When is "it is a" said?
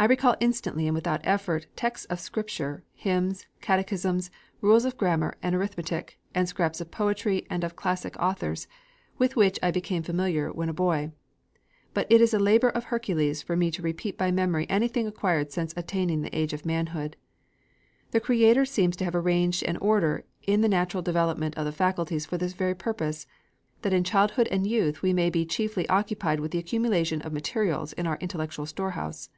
12.08-12.38